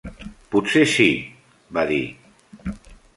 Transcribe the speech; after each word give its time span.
"Potser 0.53 0.83
sí", 0.93 1.07
va 1.79 1.83
dir. 1.93 2.03